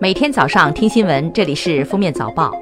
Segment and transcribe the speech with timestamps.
[0.00, 2.52] 每天早上听新闻，这里是封面早报。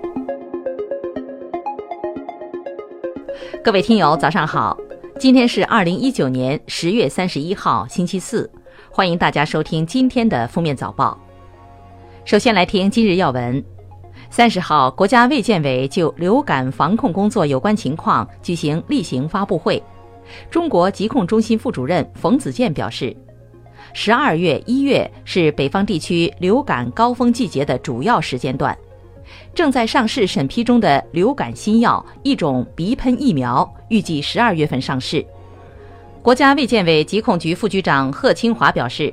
[3.62, 4.75] 各位听友，早上好！
[5.21, 8.51] 今天是二零一九年十月三十一号，星期四。
[8.91, 11.19] 欢迎大家收听今天的封面早报。
[12.25, 13.62] 首先来听今日要闻。
[14.30, 19.82] 三十号，国家卫健委就流感防控工作有关情况举行例行发布会。
[20.50, 23.14] 中国疾控中心副主任冯子健表示。
[23.99, 28.77] 十二月、一月是北方地区流感高峰季节的主要时间段，
[29.55, 35.25] 正在上市审批中的流感新药一种鼻喷疫苗，预计十二月份上市。
[36.20, 39.12] 国家卫健委疾控局副局长贺清华表示，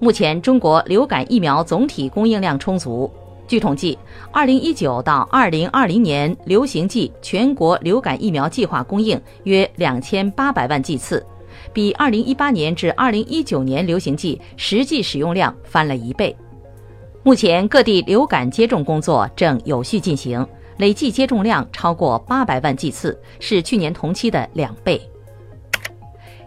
[0.00, 3.12] 目前中国流感疫苗总体供应量充足。
[3.46, 3.98] 据统计，
[4.32, 11.22] 二零一九到二零二零年流行季全国流感疫苗计划供应约两千八百万剂次。
[11.72, 16.36] 比二零一八年至二零一九年流行季实际使用量翻了一倍。
[17.22, 20.44] 目前各地流感接种工作正有序进行，
[20.78, 25.00] 累计接种量超过八百万剂次，是去年同期的两倍。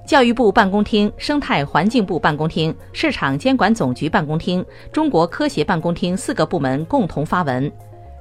[0.06, 7.72] 教育部办公厅、生态环境部办公厅、市场监管总局办公厅、中国科协办公厅四个部门共同发文，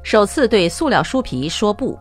[0.02, 1.98] 首次对塑料书皮说不，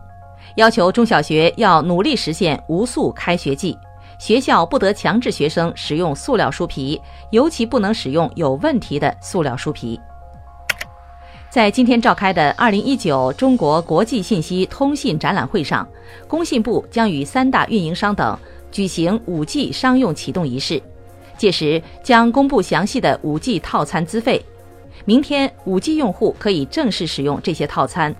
[0.56, 3.76] 要求中小学要努力实现无塑开学季。
[4.18, 10.00] 学校不得强制学生使用塑料书皮，尤其不能使用有问题的塑料书皮。
[11.50, 15.86] 在今天召开的二零一九中国国际信息通信展览会上，
[16.26, 18.36] 工信部将与三大运营商等
[18.72, 20.82] 举行五 G 商用启动仪式，
[21.38, 24.44] 届时将公布详细的五 G 套餐资费。
[25.04, 28.14] 明天，五 G 用户可以正式使用这些套餐。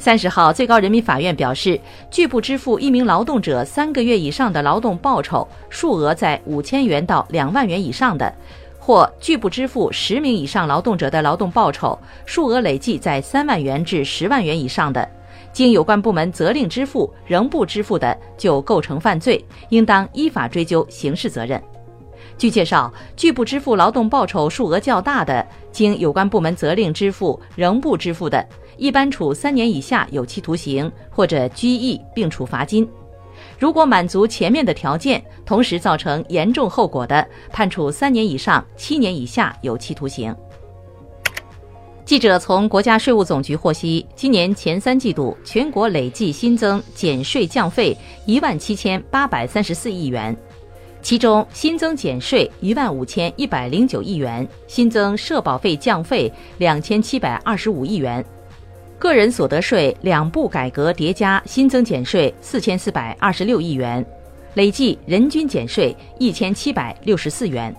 [0.00, 1.78] 三十号，最高人民法院表示，
[2.10, 8.34] 拒不支付一名劳动者三个月以上的劳动报酬，数额在五千元到两万元以上的，
[8.78, 15.06] 或拒不支付十名以上劳动者的劳动报酬，数额累计在三万元至十万元以上的，
[15.52, 21.62] 经有关部门责令支付仍不支付的，就构成犯罪，应当依法追究刑事责任。
[22.38, 28.42] 据介绍，拒不支付劳动报酬数额较大的，经有关部门责令支付仍不支付的，
[28.80, 32.82] 一般处三年以下有期徒刑或者拘役，并处罚金；
[33.58, 40.34] 如果满足前面的条件，同时造成严重后果的，判处三年以上七年以下有期徒刑。
[42.06, 50.34] 记者从国家税务总局获悉，今年前三季度全国累计新增减税降费一万七千八百三十四亿元。
[51.02, 58.24] 其中新增减税一万五千一百零九亿元，新增社保费降费两千七百二十五亿元，
[59.00, 64.04] 个人所得税两部改革叠加新增减税四千四百二十六亿元，
[64.52, 67.74] 累计人均减税一千七百六十四元。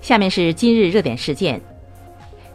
[0.00, 1.60] 下面是今日热点事件：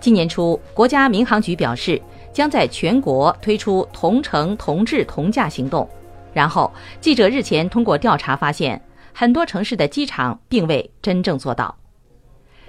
[0.01, 2.01] 今年初，国家民航局表示
[2.33, 5.89] 将在全国推出同城同质同价行动，
[6.33, 8.79] 然后记者日前通过调查发现。
[9.17, 11.73] 很多城市的机场并未真正做到。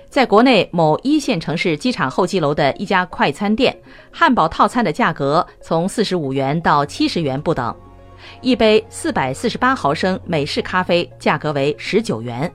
[0.08, 3.76] 在国内某一线城市机场候机楼的一家快餐店，
[4.10, 7.74] 汉堡套餐的价格从四十五元到七十元不等，
[8.40, 12.48] 一杯四百四十八毫升美式咖啡价格为十九元；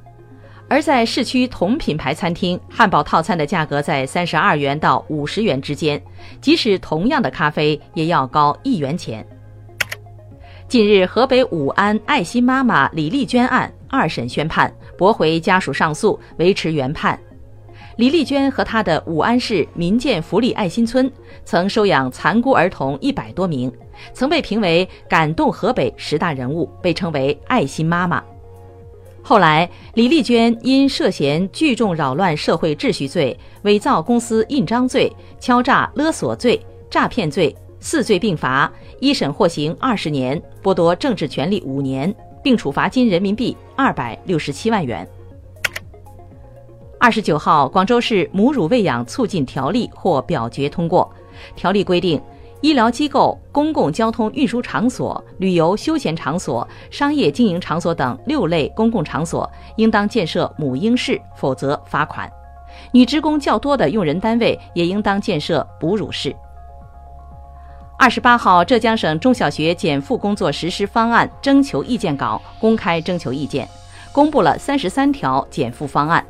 [0.67, 6.01] 而在市区同品牌餐厅，汉堡套餐的价格在三十二元到五十元之间，
[6.39, 9.23] 即使同样的咖啡也要高一元钱。
[10.67, 17.19] 近日，河北武安爱心妈妈李丽娟案二审宣判，驳回家属上诉，维持原判。
[17.97, 21.11] 李丽娟和她的武安市民建福利爱心村
[21.43, 23.71] 曾收养残孤儿童一百多名，
[24.13, 28.23] 曾被评为感动河北十大人物，被称为爱心妈妈。
[29.21, 36.59] 后来，李丽娟因涉嫌聚众扰乱社会秩序罪、伪造公司印章罪、敲诈勒索罪、
[36.89, 37.55] 诈骗罪。
[37.83, 42.13] 四罪并罚，一审获刑二十年，剥夺政治权利五年，
[42.43, 45.07] 并处罚金人民币二百六十七万元。
[47.01, 51.11] 二十九号，广州市母乳喂养促进条例获表决通过。
[51.55, 52.21] 条例规定，
[52.61, 62.31] 医疗机构、公共交通运输场所、旅游休闲场所、商业经营场所等六类公共场所，应当建设母婴室，否则罚款。
[62.91, 66.35] 女职工较多的用人单位也应当建设哺乳室。
[67.97, 73.67] 二十八号，浙江省中小学减负工作实施方案征求意见稿公开征求意见，
[74.11, 76.23] 公布了三十三条减负方案，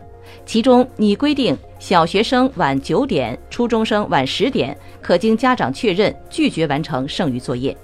[0.46, 7.76] 其中拟规定小学生晚九点，初中生晚十点可经家长确认拒绝完成剩余作业。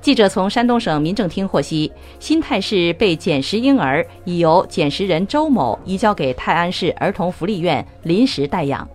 [0.00, 8.88] 记者从山东省民政厅获悉，新泰市被捡拾婴儿已由捡拾人周某移交给泰安市儿童福利院临时代养。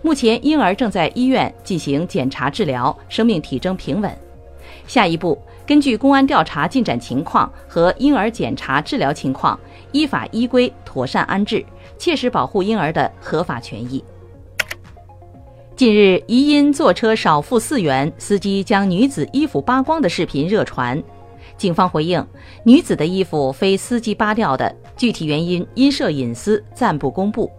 [0.00, 4.16] 目前，婴儿正在医院进行检查治疗，生命体征平稳。
[4.86, 9.58] 下一步，根据公安调查进展情况和婴儿检查治疗情况，
[9.92, 11.64] 依法依规妥善安置，
[11.98, 14.04] 切实保护婴儿的合法权益。
[15.76, 21.02] 近日，疑因坐车少付四元，司机将女子衣服扒光的视频热传。
[21.56, 22.24] 警方回应，
[22.62, 27.50] 女子的衣服非司机扒掉的，具体原因因涉隐私暂不公布。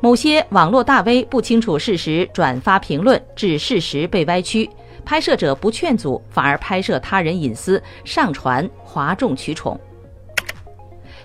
[0.00, 4.68] 某些网络大 V 不清楚事实，转发评论，致事实被歪曲，
[5.04, 9.78] 拍摄者不劝阻，反而拍摄他人隐私，上传哗众取宠。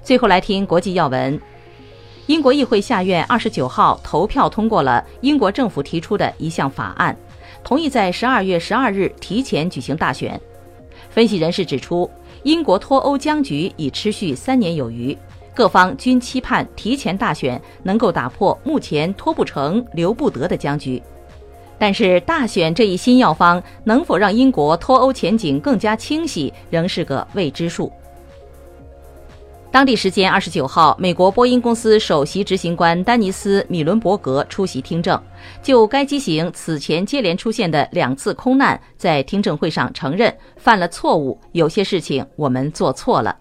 [0.01, 1.39] 最后来听国际要闻。
[2.27, 7.17] 英国议会下院二十九号投票通过了英国政府提出的一项法案，
[7.63, 10.39] 同意在十二月十二日提前举行大选。
[11.09, 12.09] 分析人士指出，
[12.43, 15.17] 英国脱欧僵局已持续三年有余，
[15.55, 21.01] 各方均期盼提前大选能够打破目前脱不成、留不得的僵局。
[21.79, 27.91] 但是，大选这一新药方能否让英国脱欧前景更加清晰，仍是个未知数。
[29.71, 35.21] 当地时间二十九号，美国波音公司首席执行官丹尼斯·米伦伯格出席听证，
[35.61, 43.33] 就该机型此前接连出现的两次空难，在听证会上承认犯了错误，有些事情我们做错了。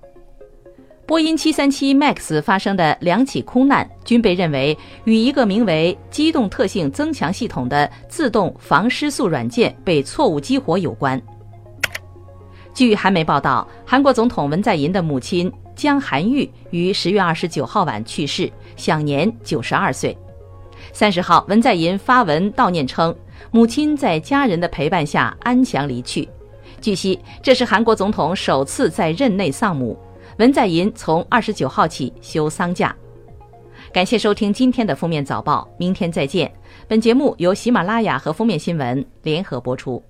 [1.09, 11.19] 波音737 MAX 发生的两起空难均被认为与一个名为“机动特性增强系统”的自动防失速软件被错误激活有关。
[12.75, 15.51] 据韩媒报道，韩国总统文在寅的母亲。
[15.75, 20.15] 江寒玉于十月二十九号晚去世，享年九十二岁。
[20.93, 23.17] 三十号，文在寅发文悼念称，
[23.51, 26.29] 母亲在家人的陪伴下安详离去。
[26.83, 29.97] 据悉，这是韩国总统首次在任内丧母。
[30.39, 32.95] 文在寅从二十九号起休丧假。
[33.93, 36.53] 感谢收听今天的封面早报，明天再见。
[36.87, 40.03] 本节目由喜马拉雅和封面新闻联合播出。